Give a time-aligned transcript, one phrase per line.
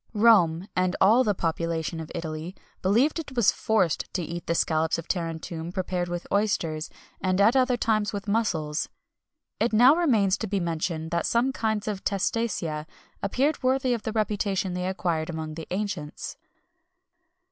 [0.15, 4.97] Rome, and all the population of Italy, believed it was forced to eat the scallops
[4.97, 6.89] of Tarentum prepared with oysters,
[7.21, 8.89] and at other times with mussels.
[9.59, 12.87] It now remains to be mentioned that some kinds of testacea
[13.21, 16.35] appeared worthy of the reputation they acquired among the ancients.